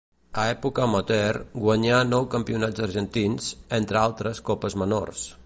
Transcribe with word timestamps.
A 0.43 0.43
època 0.51 0.83
amateur 0.85 1.37
guanyà 1.65 1.99
nou 2.13 2.25
campionats 2.37 2.85
argentins, 2.87 3.53
entre 3.81 4.03
altres 4.07 4.43
copes 4.51 4.81
menors. 4.87 5.29